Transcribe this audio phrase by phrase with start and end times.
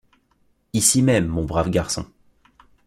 [0.73, 2.07] Ici même, mon brave garçon!